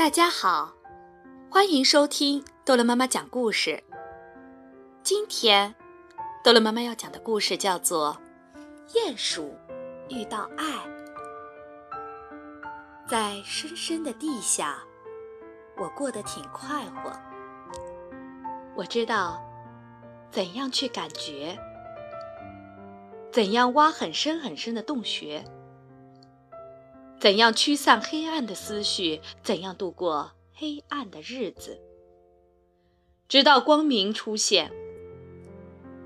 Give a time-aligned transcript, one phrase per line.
[0.00, 0.72] 大家好，
[1.50, 3.84] 欢迎收听逗乐妈妈讲故事。
[5.02, 5.74] 今天，
[6.42, 8.16] 逗乐妈妈要讲的故事叫做
[8.94, 9.54] 《鼹鼠
[10.08, 10.64] 遇到爱》。
[13.06, 14.78] 在深深的地下，
[15.76, 17.12] 我过得挺快活。
[18.74, 19.38] 我知道
[20.30, 21.58] 怎样去感觉，
[23.30, 25.44] 怎样挖很深很深的洞穴。
[27.20, 29.20] 怎样驱散黑暗的思绪？
[29.42, 31.78] 怎样度过黑暗的日子？
[33.28, 34.72] 直到光明出现。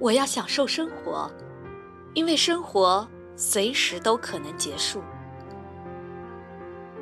[0.00, 1.30] 我要享受生活，
[2.14, 3.06] 因为生活
[3.36, 5.02] 随时都可能结束。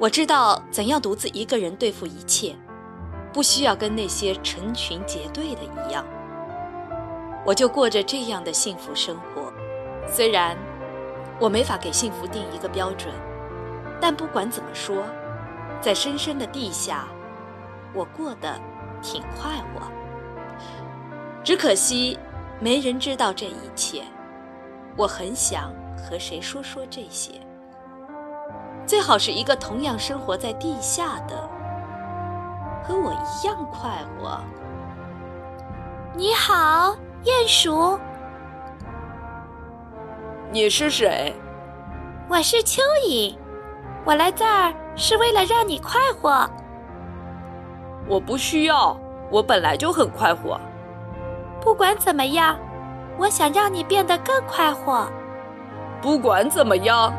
[0.01, 2.57] 我知道怎样独自一个人对付一切，
[3.33, 6.05] 不需要跟那些成群结队的一样。
[7.47, 9.53] 我就过着这样的幸福生活。
[10.09, 10.59] 虽然
[11.39, 13.15] 我没法给幸福定一个标准。
[14.01, 15.05] 但不管怎么说，
[15.81, 17.05] 在深深的地下，
[17.93, 18.59] 我过得
[19.03, 19.87] 挺快活。
[21.45, 22.19] 只可惜，
[22.61, 24.03] 没人知道这一切。
[24.97, 27.33] 我很想和谁说说这些，
[28.87, 31.49] 最好是一个同样生活在地下的，
[32.83, 34.41] 和我一样快活。
[36.15, 37.99] 你好，鼹鼠。
[40.51, 41.33] 你是谁？
[42.29, 43.37] 我是蚯蚓。
[44.05, 46.49] 我来这儿是为了让你快活。
[48.07, 48.97] 我不需要，
[49.31, 50.61] 我本来就很快活。
[51.61, 52.59] 不管怎么样，
[53.19, 55.07] 我想让你变得更快活。
[56.01, 57.13] 不管怎么样，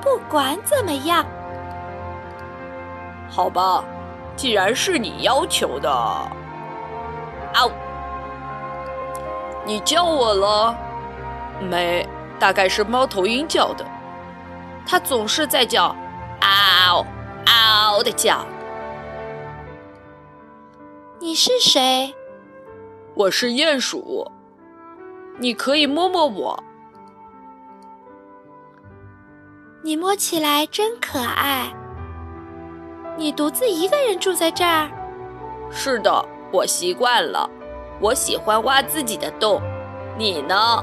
[0.00, 1.24] 不管怎么样，
[3.28, 3.84] 好吧，
[4.34, 6.30] 既然是你要求的，啊，
[9.64, 10.74] 你叫我了？
[11.60, 13.84] 没，大概是猫头鹰叫的。
[14.86, 15.94] 它总是在叫
[16.40, 17.06] “嗷
[17.46, 18.44] 嗷”的叫。
[21.18, 22.14] 你是谁？
[23.14, 24.30] 我是鼹鼠。
[25.38, 26.62] 你可以摸摸我。
[29.82, 31.72] 你摸起来真可爱。
[33.16, 34.90] 你独自一个人住在这儿？
[35.70, 37.48] 是的，我习惯了。
[38.00, 39.60] 我喜欢挖自己的洞。
[40.18, 40.82] 你呢？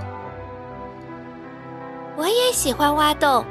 [2.16, 3.46] 我也喜欢挖洞。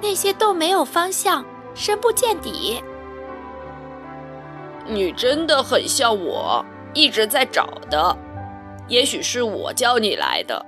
[0.00, 2.82] 那些洞没有方向，深不见底。
[4.86, 6.64] 你真的很像我，
[6.94, 8.16] 一直在找的。
[8.88, 10.64] 也许是我叫你来的，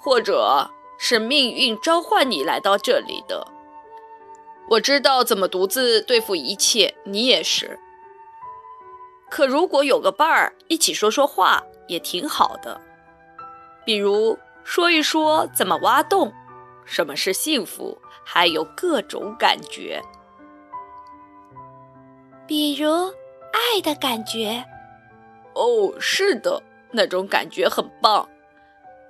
[0.00, 3.46] 或者是命运召唤你来到这里的。
[4.70, 7.78] 我知道怎么独自对付一切，你也是。
[9.28, 12.80] 可如果有个伴儿，一起说说话也挺好的。
[13.84, 16.32] 比如说一说怎么挖洞，
[16.84, 18.00] 什么是幸福。
[18.26, 20.02] 还有各种感觉，
[22.46, 22.90] 比如
[23.52, 24.64] 爱的感觉。
[25.54, 28.26] 哦，是的，那种感觉很棒。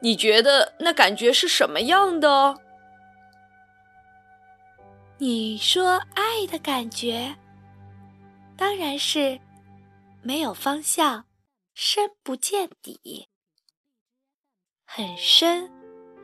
[0.01, 2.57] 你觉得那感觉是什么样的？
[5.19, 7.37] 你说爱的感觉，
[8.57, 9.39] 当然是
[10.23, 11.25] 没有方向，
[11.73, 13.29] 深不见底，
[14.85, 15.71] 很深，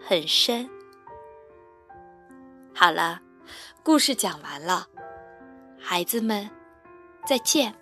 [0.05, 0.69] 很深。
[2.75, 3.21] 好了，
[3.83, 4.87] 故事讲完了，
[5.79, 6.49] 孩子们，
[7.27, 7.75] 再见。